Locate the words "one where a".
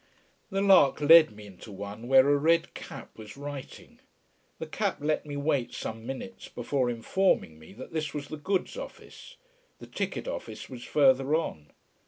1.71-2.35